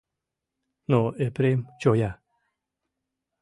Но 0.91 0.99
Епрем 1.25 1.59
чоя. 1.81 2.11